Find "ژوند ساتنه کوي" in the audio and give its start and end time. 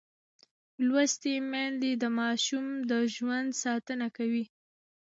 3.15-4.45